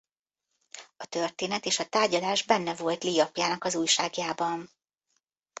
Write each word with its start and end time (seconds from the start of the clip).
A 0.97 1.05
történtet 1.05 1.65
és 1.65 1.79
a 1.79 1.85
tárgyalás 1.85 2.43
benne 2.45 2.73
volt 2.75 3.03
Lee 3.03 3.23
apjának 3.23 3.63
az 3.63 3.75
újságjában. 3.75 4.69